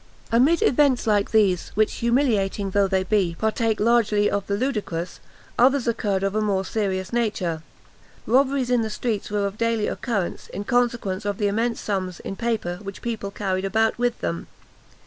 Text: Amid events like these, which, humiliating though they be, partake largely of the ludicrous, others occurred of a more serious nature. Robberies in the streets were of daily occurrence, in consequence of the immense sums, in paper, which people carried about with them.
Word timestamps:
Amid 0.31 0.63
events 0.63 1.05
like 1.05 1.29
these, 1.29 1.69
which, 1.75 1.93
humiliating 1.97 2.71
though 2.71 2.87
they 2.87 3.03
be, 3.03 3.35
partake 3.37 3.79
largely 3.79 4.31
of 4.31 4.47
the 4.47 4.57
ludicrous, 4.57 5.19
others 5.59 5.87
occurred 5.87 6.23
of 6.23 6.33
a 6.33 6.41
more 6.41 6.65
serious 6.65 7.13
nature. 7.13 7.61
Robberies 8.25 8.71
in 8.71 8.81
the 8.81 8.89
streets 8.89 9.29
were 9.29 9.45
of 9.45 9.59
daily 9.59 9.87
occurrence, 9.87 10.47
in 10.47 10.63
consequence 10.63 11.23
of 11.23 11.37
the 11.37 11.45
immense 11.47 11.79
sums, 11.79 12.19
in 12.21 12.35
paper, 12.35 12.79
which 12.81 13.03
people 13.03 13.29
carried 13.29 13.63
about 13.63 13.99
with 13.99 14.21
them. 14.21 14.47